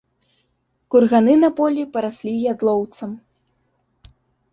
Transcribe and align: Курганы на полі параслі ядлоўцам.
Курганы 0.93 1.35
на 1.43 1.49
полі 1.59 1.83
параслі 1.97 2.33
ядлоўцам. 2.53 3.11